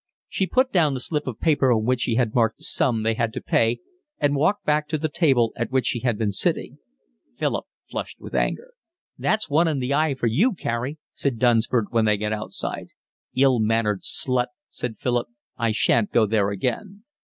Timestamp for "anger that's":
8.33-9.47